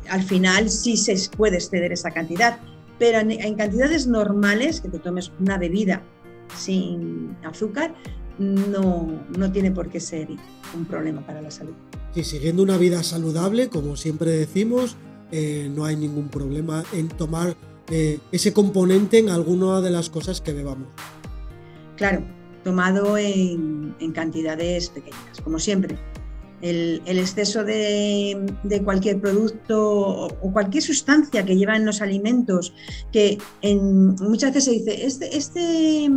al 0.10 0.24
final 0.24 0.70
sí 0.70 0.98
se 0.98 1.18
puede 1.36 1.58
exceder 1.58 1.92
esa 1.92 2.12
cantidad, 2.12 2.60
pero 2.98 3.20
en, 3.20 3.56
cantidades 3.56 4.08
normales, 4.08 4.82
que 4.82 4.90
te 4.90 5.00
tomes 5.00 5.32
una 5.40 5.58
bebida 5.58 6.02
sin 6.58 7.36
azúcar, 7.44 7.94
no, 8.38 9.08
no 9.38 9.52
tiene 9.52 9.72
por 9.72 9.90
qué 9.90 10.00
ser 10.00 10.30
un 10.76 10.86
problema 10.86 11.26
para 11.26 11.42
la 11.42 11.52
salud. 11.52 11.74
Sí, 12.14 12.24
siguiendo 12.24 12.64
una 12.64 12.78
vida 12.78 13.04
saludable, 13.04 13.70
como 13.70 13.96
siempre 13.96 14.32
decimos, 14.32 14.98
eh, 15.32 15.70
no 15.74 15.86
hay 15.86 15.96
ningún 15.96 16.30
problema 16.30 16.84
en 16.94 17.08
tomar 17.08 17.56
eh, 17.92 18.20
ese 18.32 18.54
componente 18.54 19.20
en 19.20 19.30
alguna 19.30 19.82
de 19.82 19.92
las 19.92 20.10
cosas 20.10 20.42
que 20.42 20.54
bebamos. 20.54 20.88
Claro, 21.96 22.24
tomado 22.64 23.18
en, 23.18 23.96
cantidades 24.14 24.90
pequeñas, 24.90 25.42
como 25.44 25.60
siempre. 25.60 25.98
El, 26.62 27.02
exceso 27.06 27.64
de, 27.64 28.38
cualquier 28.84 29.22
producto 29.22 30.28
o, 30.28 30.52
cualquier 30.52 30.84
sustancia 30.84 31.46
que 31.46 31.56
lleva 31.56 31.76
en 31.76 31.86
los 31.86 32.02
alimentos, 32.02 32.74
que 33.12 33.38
muchas 34.20 34.54
veces 34.54 34.66
se 34.66 34.72
dice, 34.72 35.06
este, 35.06 35.38
este, 35.38 36.12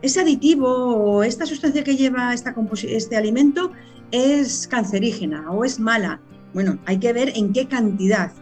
este 0.00 0.20
aditivo 0.20 0.68
o 0.68 1.22
esta 1.22 1.46
sustancia 1.46 1.84
que 1.84 1.96
lleva 1.96 2.32
esta 2.32 2.54
este 2.88 3.16
alimento 3.16 3.72
es 4.10 4.66
cancerígena 4.68 5.50
o 5.50 5.64
es 5.64 5.78
mala. 5.78 6.20
Bueno, 6.54 6.78
hay 6.86 6.98
que 6.98 7.12
ver 7.12 7.32
en 7.34 7.52
qué 7.52 7.66
cantidad 7.66 8.32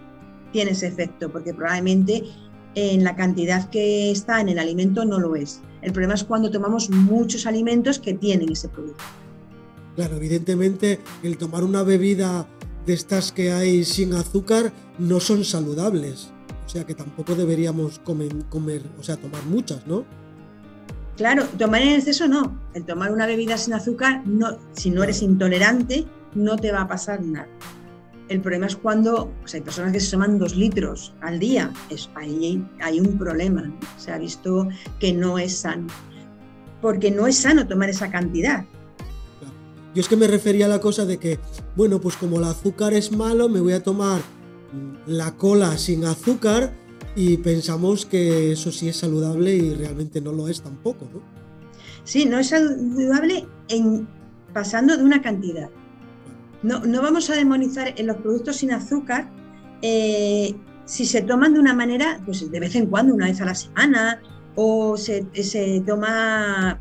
tiene 0.53 0.73
ese 0.73 0.89
efecto, 0.89 1.31
porque 1.31 1.55
probablemente 1.55 2.25
en 2.75 3.05
la 3.05 3.17
cantidad 3.17 3.69
que 3.71 4.11
está 4.11 4.41
en 4.41 4.49
el 4.49 4.59
alimento 4.59 5.05
no 5.05 5.19
lo 5.19 5.37
es. 5.37 5.61
El 5.83 5.93
problema 5.93 6.15
es 6.15 6.25
cuando 6.25 6.51
tomamos 6.51 6.91
muchos 6.91 7.47
alimentos 7.47 7.99
que 7.99 8.15
tienen 8.15 8.51
ese 8.51 8.69
producto. 8.69 9.03
Claro, 9.97 10.17
evidentemente 10.17 11.01
el 11.23 11.37
tomar 11.37 11.65
una 11.65 11.83
bebida 11.83 12.47
de 12.87 12.93
estas 12.93 13.33
que 13.33 13.53
hay 13.53 13.85
sin 13.85 14.15
azúcar 14.15 14.73
no 14.99 15.21
son 15.21 15.45
saludables. 15.45 16.31
O 16.67 16.69
sea 16.69 16.87
que 16.87 16.95
tampoco 16.95 17.35
deberíamos 17.35 17.99
comer, 17.99 18.33
comer 18.49 18.83
o 18.99 19.03
sea, 19.03 19.17
tomar 19.17 19.45
muchas, 19.47 19.87
¿no? 19.87 20.05
Claro, 21.17 21.45
tomar 21.59 21.83
en 21.83 21.91
exceso 21.91 22.29
no. 22.29 22.59
El 22.73 22.85
tomar 22.85 23.13
una 23.13 23.27
bebida 23.27 23.59
sin 23.59 23.75
azúcar, 23.75 24.23
no, 24.27 24.57
si 24.73 24.91
no 24.91 25.03
eres 25.03 25.21
intolerante, 25.21 26.07
no 26.35 26.57
te 26.57 26.73
va 26.73 26.83
a 26.83 26.89
pasar 26.89 27.23
nada. 27.23 27.49
El 28.31 28.41
problema 28.41 28.67
es 28.67 28.77
cuando 28.77 29.29
hay 29.53 29.61
personas 29.61 29.93
que 29.93 29.99
se 29.99 30.13
toman 30.13 30.39
dos 30.39 30.55
litros 30.55 31.13
al 31.21 31.41
día. 31.41 31.73
Es, 31.91 32.09
ahí 32.15 32.65
hay 32.81 33.01
un 33.01 33.19
problema. 33.19 33.77
Se 33.99 34.13
ha 34.13 34.19
visto 34.19 34.69
que 35.01 35.13
no 35.13 35.37
es 35.37 35.57
sano. 35.57 35.89
Porque 36.81 37.11
no 37.11 37.27
es 37.27 37.39
sano 37.39 37.67
tomar 37.67 37.91
esa 37.91 38.09
cantidad. 38.09 38.65
Yo 39.97 40.01
es 40.01 40.07
que 40.07 40.15
me 40.17 40.29
refería 40.29 40.67
a 40.67 40.69
la 40.69 40.81
cosa 40.81 41.05
de 41.07 41.19
que, 41.19 41.41
bueno, 41.75 42.01
pues 42.01 42.17
como 42.17 42.39
el 42.39 42.45
azúcar 42.45 42.93
es 42.95 43.11
malo, 43.11 43.49
me 43.49 43.61
voy 43.61 43.73
a 43.73 43.83
tomar 43.83 44.21
la 45.09 45.35
cola 45.35 45.77
sin 45.77 46.05
azúcar 46.05 46.73
y 47.17 47.39
pensamos 47.39 48.07
que 48.07 48.53
eso 48.53 48.71
sí 48.71 48.89
es 48.89 48.97
saludable 48.97 49.57
y 49.57 49.75
realmente 49.75 50.21
no 50.21 50.31
lo 50.31 50.47
es 50.47 50.63
tampoco, 50.63 51.09
¿no? 51.13 51.21
Sí, 52.05 52.27
no 52.27 52.39
es 52.39 52.51
saludable 52.51 53.49
en, 53.69 54.07
pasando 54.53 54.97
de 54.97 55.03
una 55.03 55.21
cantidad. 55.21 55.69
No, 56.63 56.81
vamos 57.03 57.31
a 57.31 57.35
demonizar 57.35 57.95
en 57.97 58.07
los 58.07 58.17
productos 58.19 58.57
sin 58.57 58.73
azúcar 58.73 59.31
eh, 59.83 60.55
si 60.85 61.07
se 61.07 61.23
toman 61.23 61.55
de 61.55 61.61
una 61.61 61.73
manera, 61.73 62.21
pues 62.25 62.51
de 62.51 62.61
vez 62.61 62.75
en 62.75 62.87
cuando, 62.87 63.15
una 63.15 63.27
vez 63.27 63.41
a 63.41 63.47
la 63.47 63.55
semana, 63.55 64.21
o 64.57 64.97
se, 64.97 65.25
toma 65.87 66.79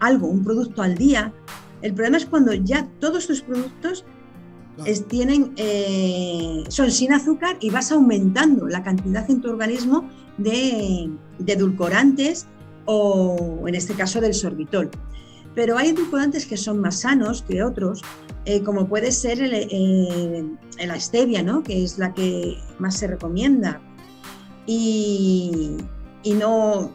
algo, 0.00 0.26
un 0.26 0.44
producto 0.44 0.82
al 0.82 0.96
día. 0.96 1.32
El 1.80 1.94
problema 1.94 2.16
es 2.16 2.26
cuando 2.26 2.52
ya 2.52 2.88
todos 2.98 3.18
estos 3.18 3.42
productos 3.42 4.04
tienen, 5.08 5.52
eh, 5.56 6.64
son 6.68 6.90
sin 6.90 7.12
azúcar 7.12 7.56
y 7.60 7.70
vas 7.70 7.92
aumentando 7.92 8.66
la 8.66 8.82
cantidad 8.82 9.30
en 9.30 9.40
tu 9.40 9.48
organismo 9.48 10.10
de, 10.36 11.10
de 11.38 11.52
edulcorantes 11.52 12.46
o 12.84 13.64
en 13.66 13.74
este 13.74 13.94
caso 13.94 14.20
del 14.20 14.34
sorbitol. 14.34 14.90
Pero 15.56 15.78
hay 15.78 15.88
edulcorantes 15.88 16.44
que 16.44 16.58
son 16.58 16.80
más 16.80 17.00
sanos 17.00 17.42
que 17.42 17.64
otros, 17.64 18.02
eh, 18.44 18.62
como 18.62 18.86
puede 18.86 19.10
ser 19.10 19.40
el, 19.40 19.54
eh, 19.54 20.86
la 20.86 21.00
stevia, 21.00 21.42
¿no? 21.42 21.62
que 21.62 21.82
es 21.82 21.98
la 21.98 22.12
que 22.12 22.58
más 22.78 22.98
se 22.98 23.06
recomienda. 23.06 23.80
Y, 24.66 25.78
y 26.22 26.34
no 26.34 26.94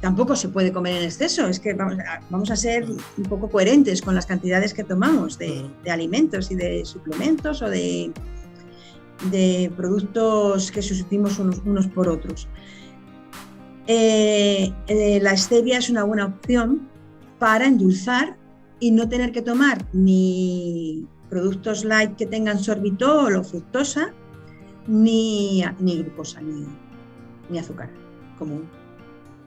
tampoco 0.00 0.34
se 0.34 0.48
puede 0.48 0.72
comer 0.72 0.96
en 0.96 1.04
exceso. 1.04 1.46
Es 1.46 1.60
que 1.60 1.72
vamos 1.72 1.98
a, 2.00 2.20
vamos 2.30 2.50
a 2.50 2.56
ser 2.56 2.84
un 2.90 3.24
poco 3.28 3.48
coherentes 3.48 4.02
con 4.02 4.16
las 4.16 4.26
cantidades 4.26 4.74
que 4.74 4.82
tomamos 4.82 5.38
de, 5.38 5.70
de 5.84 5.90
alimentos 5.90 6.50
y 6.50 6.56
de 6.56 6.84
suplementos 6.84 7.62
o 7.62 7.70
de, 7.70 8.12
de 9.30 9.70
productos 9.76 10.72
que 10.72 10.82
sustituimos 10.82 11.38
unos, 11.38 11.62
unos 11.64 11.86
por 11.86 12.08
otros. 12.08 12.48
Eh, 13.86 14.72
la 15.22 15.36
stevia 15.36 15.78
es 15.78 15.90
una 15.90 16.02
buena 16.02 16.26
opción 16.26 16.88
para 17.40 17.66
endulzar 17.66 18.36
y 18.78 18.92
no 18.92 19.08
tener 19.08 19.32
que 19.32 19.42
tomar 19.42 19.88
ni 19.92 21.06
productos 21.28 21.84
light 21.84 22.14
que 22.16 22.26
tengan 22.26 22.62
sorbitol 22.62 23.36
o 23.36 23.42
fructosa, 23.42 24.12
ni, 24.86 25.64
ni 25.80 26.02
glucosa, 26.02 26.40
ni, 26.42 27.58
azúcar 27.58 27.90
común. 28.38 28.68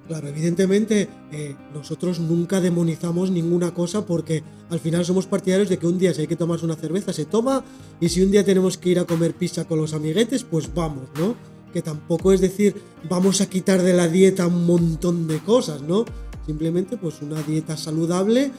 Claro, 0.07 0.27
evidentemente 0.27 1.07
eh, 1.31 1.55
nosotros 1.73 2.19
nunca 2.19 2.59
demonizamos 2.59 3.31
ninguna 3.31 3.73
cosa 3.73 4.05
porque 4.05 4.43
al 4.69 4.79
final 4.81 5.05
somos 5.05 5.27
partidarios 5.27 5.69
de 5.69 5.77
que 5.77 5.87
un 5.87 5.97
día 5.97 6.13
si 6.13 6.21
hay 6.21 6.27
que 6.27 6.35
tomarse 6.35 6.65
una 6.65 6.75
cerveza 6.75 7.13
se 7.13 7.23
toma 7.23 7.63
y 8.01 8.09
si 8.09 8.21
un 8.21 8.29
día 8.29 8.43
tenemos 8.43 8.77
que 8.77 8.89
ir 8.89 8.99
a 8.99 9.05
comer 9.05 9.33
pizza 9.33 9.63
con 9.65 9.79
los 9.79 9.93
amiguetes, 9.93 10.43
pues 10.43 10.73
vamos, 10.73 11.07
¿no? 11.17 11.35
Que 11.71 11.81
tampoco 11.81 12.33
es 12.33 12.41
decir 12.41 12.75
vamos 13.09 13.39
a 13.39 13.49
quitar 13.49 13.81
de 13.81 13.93
la 13.93 14.09
dieta 14.09 14.45
un 14.45 14.65
montón 14.65 15.27
de 15.27 15.39
cosas, 15.39 15.81
¿no? 15.81 16.03
Simplemente 16.45 16.97
pues 16.97 17.21
una 17.21 17.41
dieta 17.41 17.77
saludable 17.77 18.51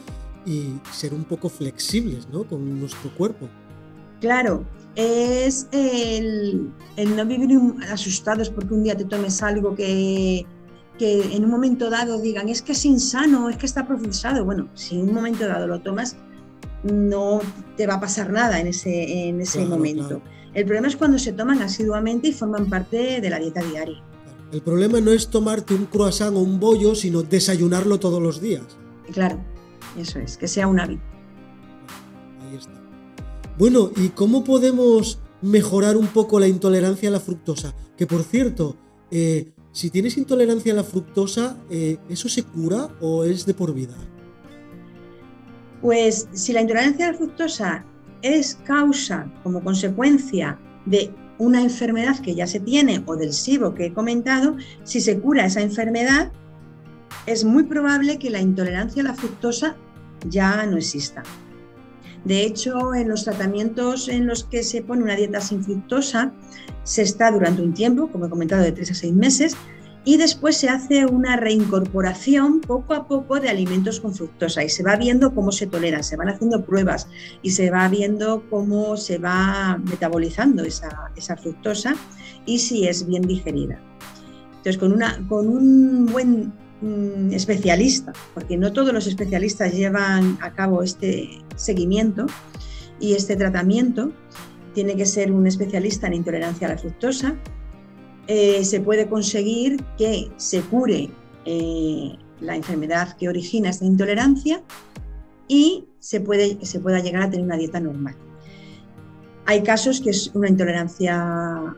y 0.45 0.73
ser 0.91 1.13
un 1.13 1.23
poco 1.23 1.49
flexibles 1.49 2.27
¿no? 2.29 2.43
con 2.43 2.79
nuestro 2.79 3.09
cuerpo. 3.15 3.47
Claro, 4.21 4.63
es 4.95 5.67
el, 5.71 6.71
no 6.97 7.25
vivir 7.25 7.59
asustados 7.91 8.49
porque 8.49 8.73
un 8.73 8.83
día 8.83 8.95
te 8.95 9.05
tomes 9.05 9.43
algo 9.43 9.75
que, 9.75 10.45
que, 10.97 11.35
en 11.35 11.43
un 11.43 11.51
momento 11.51 11.89
dado 11.89 12.19
digan 12.19 12.49
es 12.49 12.61
que 12.61 12.71
es 12.71 12.85
insano, 12.85 13.49
es 13.49 13.57
que 13.57 13.65
está 13.65 13.85
procesado. 13.85 14.45
Bueno, 14.45 14.69
si 14.73 14.95
en 14.95 15.09
un 15.09 15.13
momento 15.13 15.47
dado 15.47 15.67
lo 15.67 15.81
tomas, 15.81 16.15
no 16.83 17.41
te 17.75 17.87
va 17.87 17.95
a 17.95 17.99
pasar 17.99 18.31
nada 18.31 18.59
en 18.59 18.67
ese, 18.67 19.27
en 19.27 19.41
ese 19.41 19.65
momento. 19.65 20.21
El 20.53 20.65
problema 20.65 20.87
es 20.87 20.95
cuando 20.95 21.19
se 21.19 21.33
toman 21.33 21.61
asiduamente 21.61 22.29
y 22.29 22.31
forman 22.31 22.69
parte 22.69 23.19
de 23.19 23.29
la 23.29 23.39
dieta 23.39 23.61
diaria. 23.61 24.01
El 24.51 24.61
problema 24.61 25.01
no 25.01 25.11
es 25.11 25.29
tomarte 25.29 25.73
un 25.73 25.85
croissant 25.85 26.35
o 26.35 26.39
un 26.39 26.59
bollo, 26.59 26.95
sino 26.95 27.23
desayunarlo 27.23 27.99
todos 27.99 28.21
los 28.21 28.41
días. 28.41 28.63
Claro. 29.11 29.39
Eso 29.97 30.19
es, 30.19 30.37
que 30.37 30.47
sea 30.47 30.67
un 30.67 30.79
hábito. 30.79 31.03
Ahí 32.41 32.57
está. 32.57 32.81
Bueno, 33.57 33.91
¿y 33.95 34.09
cómo 34.09 34.43
podemos 34.43 35.19
mejorar 35.41 35.95
un 35.97 36.07
poco 36.07 36.39
la 36.39 36.47
intolerancia 36.47 37.09
a 37.09 37.11
la 37.11 37.19
fructosa? 37.19 37.73
Que 37.97 38.05
por 38.05 38.23
cierto, 38.23 38.75
eh, 39.11 39.51
si 39.71 39.89
tienes 39.89 40.17
intolerancia 40.17 40.73
a 40.73 40.75
la 40.75 40.83
fructosa, 40.83 41.57
eh, 41.69 41.97
¿eso 42.09 42.29
se 42.29 42.43
cura 42.43 42.89
o 43.01 43.23
es 43.23 43.45
de 43.45 43.53
por 43.53 43.73
vida? 43.73 43.95
Pues 45.81 46.27
si 46.33 46.51
la 46.53 46.61
intolerancia 46.61 47.09
a 47.09 47.11
la 47.11 47.17
fructosa 47.17 47.85
es 48.21 48.55
causa 48.65 49.31
como 49.43 49.63
consecuencia 49.63 50.59
de 50.85 51.13
una 51.37 51.61
enfermedad 51.61 52.19
que 52.19 52.35
ya 52.35 52.47
se 52.47 52.59
tiene 52.59 53.03
o 53.05 53.15
del 53.15 53.33
SIBO 53.33 53.73
que 53.73 53.87
he 53.87 53.93
comentado, 53.93 54.55
si 54.83 55.01
se 55.01 55.19
cura 55.19 55.45
esa 55.45 55.61
enfermedad, 55.61 56.31
es 57.25 57.43
muy 57.43 57.63
probable 57.63 58.19
que 58.19 58.29
la 58.29 58.41
intolerancia 58.41 59.01
a 59.01 59.05
la 59.05 59.13
fructosa 59.13 59.75
ya 60.27 60.65
no 60.65 60.77
exista. 60.77 61.23
De 62.23 62.43
hecho, 62.43 62.95
en 62.95 63.07
los 63.07 63.23
tratamientos 63.23 64.09
en 64.09 64.25
los 64.25 64.43
que 64.43 64.63
se 64.63 64.81
pone 64.81 65.03
una 65.03 65.15
dieta 65.15 65.41
sin 65.41 65.63
fructosa, 65.63 66.33
se 66.83 67.03
está 67.03 67.31
durante 67.31 67.61
un 67.61 67.73
tiempo, 67.73 68.09
como 68.11 68.25
he 68.25 68.29
comentado, 68.29 68.63
de 68.63 68.71
tres 68.71 68.91
a 68.91 68.95
seis 68.95 69.13
meses, 69.13 69.55
y 70.05 70.17
después 70.17 70.55
se 70.55 70.69
hace 70.69 71.07
una 71.07 71.35
reincorporación 71.35 72.61
poco 72.61 72.93
a 72.93 73.07
poco 73.07 73.39
de 73.39 73.49
alimentos 73.49 73.99
con 73.99 74.13
fructosa 74.13 74.63
y 74.63 74.69
se 74.69 74.83
va 74.83 74.95
viendo 74.95 75.33
cómo 75.33 75.51
se 75.51 75.65
toleran, 75.65 76.03
se 76.03 76.15
van 76.15 76.29
haciendo 76.29 76.63
pruebas 76.63 77.07
y 77.41 77.49
se 77.49 77.71
va 77.71 77.87
viendo 77.89 78.43
cómo 78.51 78.97
se 78.97 79.17
va 79.17 79.81
metabolizando 79.83 80.63
esa, 80.63 81.09
fructosa 81.41 81.95
y 82.45 82.59
si 82.59 82.87
es 82.87 83.07
bien 83.07 83.23
digerida. 83.23 83.81
Entonces, 84.57 84.77
con 84.77 85.47
un 85.47 86.05
buen 86.05 86.53
mm, 86.81 87.33
especialista, 87.33 88.13
porque 88.35 88.57
no 88.57 88.73
todos 88.73 88.93
los 88.93 89.07
especialistas 89.07 89.73
llevan 89.73 90.37
a 90.39 90.53
cabo 90.53 90.83
este 90.83 91.41
seguimiento 91.55 92.27
y 92.99 93.13
este 93.13 93.35
tratamiento, 93.35 94.11
tiene 94.75 94.95
que 94.95 95.07
ser 95.07 95.31
un 95.31 95.47
especialista 95.47 96.05
en 96.05 96.13
intolerancia 96.13 96.67
a 96.67 96.71
la 96.71 96.77
fructosa, 96.77 97.35
eh, 98.27 98.63
se 98.63 98.81
puede 98.81 99.07
conseguir 99.07 99.83
que 99.97 100.31
se 100.37 100.61
cure 100.61 101.09
eh, 101.45 102.17
la 102.39 102.55
enfermedad 102.55 103.15
que 103.17 103.29
origina 103.29 103.69
esta 103.69 103.85
intolerancia 103.85 104.63
y 105.47 105.85
se, 105.99 106.21
puede, 106.21 106.65
se 106.65 106.79
pueda 106.79 106.99
llegar 106.99 107.23
a 107.23 107.29
tener 107.29 107.45
una 107.45 107.57
dieta 107.57 107.79
normal. 107.79 108.15
Hay 109.45 109.61
casos 109.61 110.01
que 110.01 110.09
es 110.09 110.31
una 110.33 110.49
intolerancia 110.49 111.75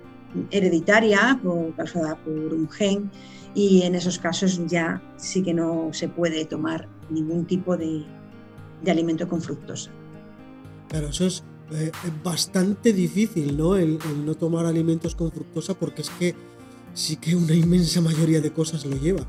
hereditaria 0.52 1.40
causada 1.76 2.16
por 2.24 2.34
un 2.34 2.70
gen 2.70 3.12
y 3.54 3.82
en 3.84 3.96
esos 3.96 4.20
casos 4.20 4.62
ya 4.68 5.02
sí 5.18 5.42
que 5.42 5.54
no 5.54 5.90
se 5.92 6.08
puede 6.08 6.46
tomar 6.46 6.88
ningún 7.10 7.46
tipo 7.46 7.76
de, 7.76 8.06
alimento 8.86 9.28
con 9.28 9.42
fructosa. 9.42 9.92
Claro, 10.88 11.10
eso 11.10 11.26
es 11.26 11.44
eh, 11.72 11.92
bastante 12.24 12.94
difícil, 12.94 13.58
¿no? 13.58 13.76
El, 13.76 14.00
no 14.26 14.36
tomar 14.36 14.66
alimentos 14.66 15.16
con 15.16 15.32
fructosa 15.32 15.74
porque 15.74 16.02
es 16.02 16.10
que 16.12 16.36
sí 16.94 17.18
que 17.18 17.36
una 17.36 17.54
inmensa 17.54 18.02
mayoría 18.02 18.42
de 18.42 18.52
cosas 18.52 18.86
lo 18.86 18.98
lleva. 18.98 19.22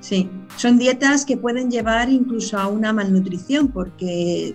Sí, 0.00 0.28
son 0.56 0.78
dietas 0.78 1.24
que 1.24 1.36
pueden 1.36 1.70
llevar 1.70 2.10
incluso 2.10 2.58
a 2.58 2.68
una 2.68 2.92
malnutrición 2.92 3.68
porque 3.68 4.54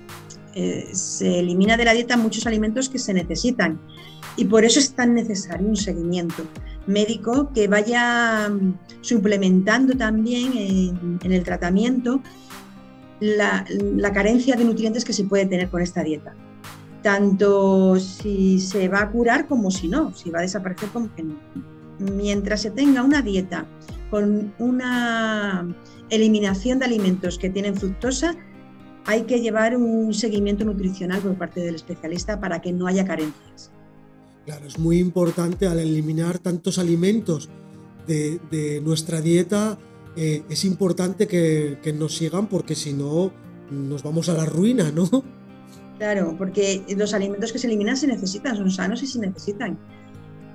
eh, 0.54 0.90
se 0.94 1.40
elimina 1.40 1.78
de 1.78 1.86
la 1.86 1.94
dieta 1.94 2.16
muchos 2.16 2.46
alimentos 2.46 2.90
que 2.90 3.00
se 3.00 3.14
necesitan 3.14 3.80
y 4.38 4.46
por 4.46 4.64
eso 4.64 4.80
es 4.80 4.94
tan 4.94 5.14
necesario 5.14 5.68
un 5.68 5.76
seguimiento 5.76 6.44
médico 6.88 7.52
que 7.54 7.68
vaya 7.68 8.50
mm, 8.50 8.78
suplementando 9.02 9.96
también 9.96 10.54
en, 11.24 11.32
el 11.32 11.44
tratamiento 11.44 12.22
la, 13.20 13.66
carencia 14.14 14.56
de 14.56 14.64
nutrientes 14.64 15.06
que 15.06 15.14
se 15.14 15.24
puede 15.24 15.46
tener 15.46 15.70
con 15.70 15.82
esta 15.82 16.04
dieta. 16.04 16.34
Tanto 17.04 18.00
si 18.00 18.60
se 18.60 18.88
va 18.88 19.02
a 19.02 19.12
curar 19.12 19.48
como 19.48 19.72
si 19.72 19.88
no, 19.88 20.14
si 20.14 20.30
va 20.30 20.40
a 20.40 20.44
desaparecer 20.44 20.90
como 20.90 21.14
que 21.16 21.24
no. 21.24 21.36
Mientras 22.00 22.62
se 22.62 22.72
tenga 22.72 23.04
una 23.04 23.22
dieta 23.22 23.66
con 24.10 24.54
una 24.60 25.68
eliminación 26.10 26.80
de 26.80 26.86
alimentos 26.86 27.38
que 27.38 27.50
tienen 27.50 27.76
fructosa, 27.76 28.36
hay 29.06 29.24
que 29.24 29.42
llevar 29.42 29.76
un 29.76 30.14
seguimiento 30.14 30.64
nutricional 30.66 31.22
por 31.22 31.36
parte 31.36 31.62
del 31.62 31.76
especialista 31.76 32.40
para 32.40 32.62
que 32.62 32.72
no 32.72 32.88
haya 32.88 33.06
carencias. 33.06 33.72
Claro, 34.46 34.66
es 34.68 34.78
muy 34.80 35.00
importante 35.00 35.68
al 35.68 35.80
eliminar 35.80 36.40
tantos 36.40 36.78
alimentos 36.80 37.50
de, 38.08 38.82
nuestra 38.84 39.22
dieta, 39.22 39.78
eh, 40.16 40.44
es 40.50 40.66
importante 40.66 41.28
que, 41.28 41.96
nos 41.98 42.16
sigan 42.18 42.48
porque 42.48 42.76
si 42.76 42.94
no 42.94 43.32
nos 43.70 44.04
vamos 44.04 44.28
a 44.30 44.34
la 44.34 44.46
ruina, 44.46 44.92
¿no? 44.92 45.10
Claro, 46.02 46.34
porque 46.36 46.84
los 46.98 47.14
alimentos 47.14 47.52
que 47.52 47.60
se 47.60 47.68
eliminan 47.68 47.96
se 47.96 48.08
necesitan, 48.08 48.58
son 48.58 48.72
sanos 48.72 49.04
y 49.04 49.06
se 49.06 49.20
necesitan. 49.20 49.78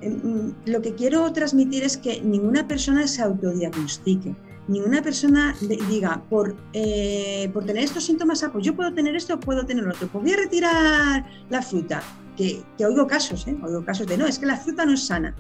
Mm, 0.02 0.48
lo 0.64 0.82
que 0.82 0.96
quiero 0.96 1.32
transmitir 1.32 1.84
es 1.84 1.96
que 1.96 2.20
ninguna 2.20 2.66
persona 2.66 3.06
se 3.06 3.22
autodiagnostique, 3.22 4.34
ninguna 4.66 5.02
persona 5.02 5.54
diga, 5.88 6.20
por, 6.28 6.56
eh, 6.72 7.48
por 7.54 7.64
tener 7.64 7.84
estos 7.84 8.06
síntomas, 8.06 8.42
ah, 8.42 8.50
pues 8.50 8.64
yo 8.66 8.74
puedo 8.74 8.92
tener 8.92 9.14
esto 9.14 9.38
puedo 9.38 9.64
tener 9.64 9.86
otro, 9.86 10.08
pues 10.08 10.24
voy 10.24 10.32
a 10.32 10.36
retirar 10.36 11.24
la 11.48 11.62
fruta 11.62 12.02
que, 12.36 12.64
oigo 12.84 13.06
casos, 13.06 13.46
¿eh? 13.46 13.56
oigo 13.62 13.84
casos 13.84 14.08
de 14.08 14.18
no, 14.18 14.26
es 14.26 14.40
que 14.40 14.46
la 14.46 14.56
fruta 14.56 14.84
no 14.84 14.94
es 14.94 15.06
sana, 15.06 15.32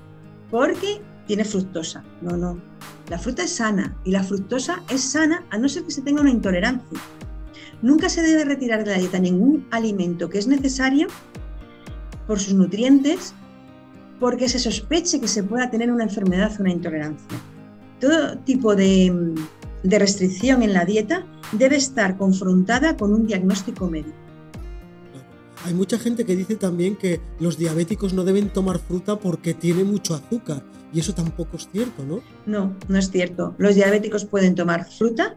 porque 0.52 1.02
tiene 1.26 1.44
fructosa. 1.44 2.04
No, 2.22 2.36
no. 2.36 2.60
La 3.08 3.18
fruta 3.18 3.42
es 3.42 3.50
sana 3.50 3.96
y 4.04 4.12
la 4.12 4.22
fructosa 4.22 4.84
es 4.88 5.02
sana 5.02 5.44
a 5.50 5.58
no 5.58 5.68
ser 5.68 5.82
que 5.82 5.90
se 5.90 6.02
tenga 6.02 6.20
una 6.20 6.30
intolerancia. 6.30 7.00
Nunca 7.82 8.08
se 8.08 8.22
debe 8.22 8.44
retirar 8.44 8.84
de 8.84 8.92
la 8.92 8.98
dieta 8.98 9.18
ningún 9.18 9.66
alimento 9.70 10.28
que 10.28 10.38
es 10.38 10.46
necesario 10.46 11.08
por 12.26 12.40
sus 12.40 12.54
nutrientes 12.54 13.34
porque 14.18 14.48
se 14.48 14.58
sospeche 14.58 15.20
que 15.20 15.28
se 15.28 15.42
pueda 15.42 15.70
tener 15.70 15.92
una 15.92 16.04
enfermedad 16.04 16.52
o 16.58 16.62
una 16.62 16.72
intolerancia. 16.72 17.38
Todo 18.00 18.38
tipo 18.38 18.74
de, 18.74 19.34
de 19.82 19.98
restricción 19.98 20.62
en 20.62 20.72
la 20.72 20.84
dieta 20.84 21.26
debe 21.52 21.76
estar 21.76 22.16
confrontada 22.16 22.96
con 22.96 23.12
un 23.12 23.26
diagnóstico 23.26 23.88
médico. 23.88 24.16
Hay 25.64 25.74
mucha 25.74 25.98
gente 25.98 26.24
que 26.24 26.36
dice 26.36 26.56
también 26.56 26.96
que 26.96 27.20
los 27.40 27.58
diabéticos 27.58 28.14
no 28.14 28.24
deben 28.24 28.50
tomar 28.50 28.78
fruta 28.78 29.18
porque 29.18 29.52
tiene 29.52 29.84
mucho 29.84 30.14
azúcar. 30.14 30.62
Y 30.92 31.00
eso 31.00 31.12
tampoco 31.12 31.56
es 31.56 31.68
cierto, 31.70 32.04
¿no? 32.04 32.20
No, 32.46 32.76
no 32.88 32.98
es 32.98 33.10
cierto. 33.10 33.54
Los 33.58 33.74
diabéticos 33.74 34.24
pueden 34.24 34.54
tomar 34.54 34.88
fruta 34.88 35.36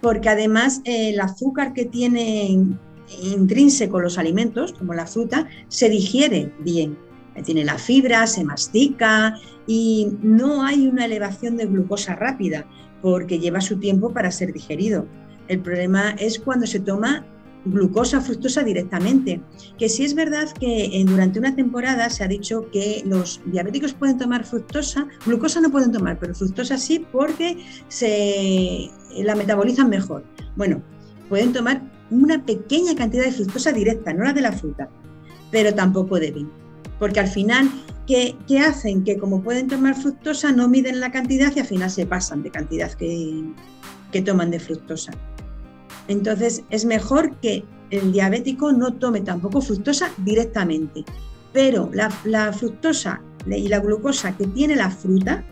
porque 0.00 0.28
además 0.28 0.80
eh, 0.84 1.10
el 1.10 1.20
azúcar 1.20 1.72
que 1.72 1.84
tienen 1.84 2.78
intrínseco 3.22 4.00
los 4.00 4.18
alimentos, 4.18 4.72
como 4.72 4.94
la 4.94 5.06
fruta, 5.06 5.48
se 5.68 5.88
digiere 5.88 6.52
bien. 6.60 6.96
Tiene 7.44 7.64
la 7.64 7.78
fibra, 7.78 8.26
se 8.26 8.44
mastica 8.44 9.38
y 9.66 10.08
no 10.22 10.64
hay 10.64 10.86
una 10.86 11.06
elevación 11.06 11.56
de 11.56 11.66
glucosa 11.66 12.14
rápida 12.14 12.66
porque 13.00 13.38
lleva 13.38 13.60
su 13.60 13.78
tiempo 13.78 14.12
para 14.12 14.30
ser 14.30 14.52
digerido. 14.52 15.06
El 15.48 15.60
problema 15.60 16.10
es 16.18 16.38
cuando 16.38 16.66
se 16.66 16.80
toma 16.80 17.26
glucosa 17.64 18.20
fructosa 18.20 18.62
directamente. 18.62 19.40
Que 19.78 19.88
sí 19.88 20.04
es 20.04 20.14
verdad 20.14 20.50
que 20.52 20.84
eh, 20.86 21.04
durante 21.04 21.38
una 21.38 21.54
temporada 21.54 22.10
se 22.10 22.24
ha 22.24 22.28
dicho 22.28 22.68
que 22.70 23.02
los 23.06 23.40
diabéticos 23.46 23.94
pueden 23.94 24.18
tomar 24.18 24.44
fructosa, 24.44 25.06
glucosa 25.26 25.60
no 25.60 25.70
pueden 25.70 25.92
tomar, 25.92 26.18
pero 26.18 26.34
fructosa 26.34 26.78
sí 26.78 27.04
porque 27.12 27.64
se 27.88 28.90
la 29.18 29.34
metabolizan 29.34 29.88
mejor. 29.88 30.24
Bueno, 30.56 30.82
pueden 31.28 31.52
tomar 31.52 31.82
una 32.10 32.44
pequeña 32.44 32.94
cantidad 32.94 33.24
de 33.24 33.32
fructosa 33.32 33.72
directa, 33.72 34.12
no 34.12 34.24
la 34.24 34.32
de 34.32 34.42
la 34.42 34.52
fruta, 34.52 34.88
pero 35.50 35.74
tampoco 35.74 36.18
deben. 36.18 36.50
Porque 36.98 37.20
al 37.20 37.28
final, 37.28 37.70
¿qué, 38.06 38.36
¿qué, 38.46 38.60
hacen? 38.60 39.02
Que 39.02 39.18
como 39.18 39.42
pueden 39.42 39.66
tomar 39.66 39.94
fructosa, 39.94 40.52
no 40.52 40.68
miden 40.68 41.00
la 41.00 41.10
cantidad 41.10 41.52
y 41.56 41.60
al 41.60 41.66
final 41.66 41.90
se 41.90 42.06
pasan 42.06 42.42
de 42.42 42.50
cantidad 42.50 42.92
que, 42.92 43.44
que 44.12 44.22
toman 44.22 44.50
de 44.50 44.60
fructosa. 44.60 45.12
Entonces 46.08 46.64
es 46.70 46.84
mejor 46.84 47.36
que 47.36 47.64
el 47.90 48.12
diabético 48.12 48.72
no 48.72 48.94
tome 48.94 49.20
tampoco 49.20 49.60
fructosa 49.60 50.10
directamente, 50.18 51.04
pero 51.52 51.90
la, 51.92 52.52
fructosa 52.52 53.22
y 53.46 53.68
la 53.68 53.80
glucosa 53.80 54.36
que 54.36 54.46
tiene 54.46 54.76
la 54.76 54.90
fruta 54.90 55.44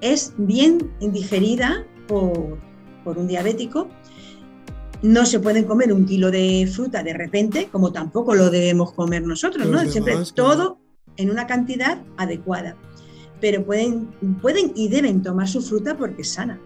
es 0.00 0.34
bien 0.36 0.92
digerida 1.00 1.86
por, 2.06 2.58
un 3.04 3.26
diabético. 3.26 3.88
No 5.00 5.26
se 5.26 5.40
pueden 5.40 5.64
comer 5.64 5.92
un 5.92 6.04
kilo 6.04 6.30
de 6.30 6.70
fruta 6.72 7.02
de 7.02 7.14
repente, 7.14 7.68
como 7.72 7.90
tampoco 7.90 8.34
lo 8.34 8.50
debemos 8.50 8.92
comer 8.92 9.22
nosotros, 9.22 9.66
¿no? 9.66 9.80
Siempre 9.86 10.14
todo 10.34 10.78
en 11.16 11.30
una 11.30 11.46
cantidad 11.46 12.02
adecuada. 12.18 12.76
Pero 13.40 13.64
pueden, 13.64 14.08
pueden 14.40 14.72
y 14.76 14.88
deben 14.88 15.22
tomar 15.22 15.48
su 15.48 15.60
fruta 15.60 15.96
porque 15.96 16.22
es 16.22 16.28
sana. 16.28 16.60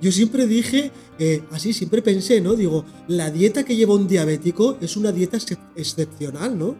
Yo 0.00 0.12
siempre 0.12 0.46
dije, 0.46 0.90
eh, 1.18 1.42
así 1.50 1.72
siempre 1.72 2.02
pensé, 2.02 2.40
¿no? 2.40 2.54
Digo, 2.54 2.84
la 3.08 3.30
dieta 3.30 3.64
que 3.64 3.76
lleva 3.76 3.94
un 3.94 4.06
diabético 4.06 4.76
es 4.80 4.96
una 4.96 5.10
dieta 5.10 5.38
excepcional, 5.74 6.58
¿no? 6.58 6.76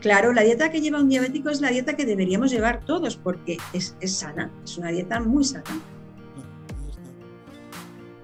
Claro, 0.00 0.32
la 0.32 0.42
dieta 0.42 0.70
que 0.70 0.80
lleva 0.80 1.00
un 1.00 1.08
diabético 1.08 1.50
es 1.50 1.60
la 1.60 1.70
dieta 1.70 1.96
que 1.96 2.06
deberíamos 2.06 2.50
llevar 2.50 2.84
todos 2.84 3.16
porque 3.16 3.58
es, 3.72 3.94
sana, 4.04 4.50
es 4.64 4.78
una 4.78 4.90
dieta 4.90 5.20
muy 5.20 5.44
sana. 5.44 5.80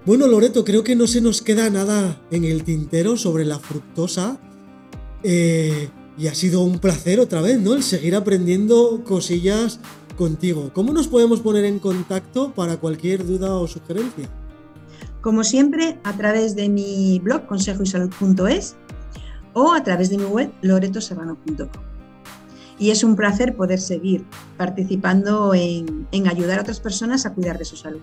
Bueno, 0.05 0.27
Loreto, 0.27 0.63
creo 0.63 0.83
que 0.83 0.95
no 0.95 1.05
se 1.05 1.21
nos 1.21 1.41
queda 1.41 1.69
nada 1.69 2.21
en 2.31 2.45
el 2.45 2.63
tintero 2.63 3.17
sobre 3.17 3.45
la 3.45 3.59
fructosa. 3.59 4.39
Eh, 5.23 5.89
y 6.17 6.27
ha 6.27 6.33
sido 6.33 6.61
un 6.61 6.79
placer 6.79 7.19
otra 7.19 7.41
vez, 7.41 7.59
¿no? 7.59 7.75
El 7.75 7.83
seguir 7.83 8.15
aprendiendo 8.15 9.03
cosillas 9.03 9.79
contigo. 10.17 10.71
¿Cómo 10.73 10.91
nos 10.91 11.07
podemos 11.07 11.39
poner 11.39 11.63
en 11.63 11.79
contacto 11.79 12.51
para 12.53 12.75
cualquier 12.75 13.25
duda 13.25 13.55
o 13.55 13.67
sugerencia? 13.67 14.29
Como 15.21 15.45
siempre, 15.45 15.97
a 16.03 16.17
través 16.17 16.55
de 16.55 16.67
mi 16.67 17.19
blog 17.23 17.45
consejoysalud.es 17.45 18.75
o 19.53 19.71
a 19.73 19.83
través 19.83 20.09
de 20.09 20.17
mi 20.17 20.25
web 20.25 20.51
loretoserrano.com. 20.61 21.69
Y 22.79 22.91
es 22.91 23.03
un 23.03 23.15
placer 23.15 23.55
poder 23.55 23.79
seguir 23.79 24.25
participando 24.57 25.53
en, 25.53 26.07
en 26.11 26.27
ayudar 26.27 26.59
a 26.59 26.61
otras 26.63 26.79
personas 26.79 27.25
a 27.25 27.33
cuidar 27.33 27.57
de 27.57 27.65
su 27.65 27.77
salud. 27.77 28.01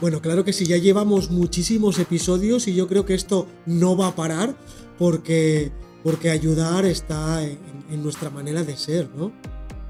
Bueno, 0.00 0.20
claro 0.20 0.44
que 0.44 0.52
sí, 0.52 0.64
ya 0.64 0.76
llevamos 0.76 1.30
muchísimos 1.30 1.98
episodios 1.98 2.68
y 2.68 2.74
yo 2.74 2.86
creo 2.86 3.04
que 3.04 3.14
esto 3.14 3.48
no 3.66 3.96
va 3.96 4.08
a 4.08 4.14
parar 4.14 4.54
porque, 4.96 5.72
porque 6.04 6.30
ayudar 6.30 6.84
está 6.84 7.42
en, 7.42 7.58
nuestra 8.02 8.30
manera 8.30 8.62
de 8.62 8.76
ser, 8.76 9.08
¿no? 9.16 9.32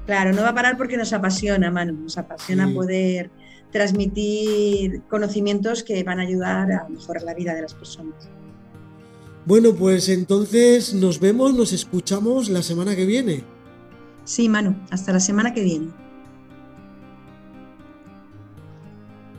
Claro, 0.09 0.33
no 0.33 0.41
va 0.41 0.49
a 0.49 0.55
parar 0.55 0.75
porque 0.75 0.97
nos 0.97 1.13
apasiona, 1.13 1.69
Manu, 1.69 1.93
nos 1.93 2.17
apasiona 2.17 2.67
poder 2.73 3.29
transmitir 3.71 5.03
conocimientos 5.07 5.83
que 5.83 6.03
van 6.03 6.19
a 6.19 6.23
ayudar 6.23 6.71
a 6.71 6.89
mejorar 6.89 7.21
la 7.21 7.35
vida 7.35 7.53
de 7.53 7.61
las 7.61 7.75
personas. 7.75 8.27
Bueno, 9.45 9.71
pues 9.75 10.09
entonces 10.09 10.95
nos 10.95 11.19
vemos, 11.19 11.53
nos 11.53 11.73
escuchamos 11.73 12.49
la 12.49 12.63
semana 12.63 12.95
que 12.95 13.05
viene. 13.05 13.43
Sí, 14.23 14.49
Manu, 14.49 14.75
hasta 14.89 15.13
la 15.13 15.19
semana 15.19 15.53
que 15.53 15.61
viene. 15.61 15.89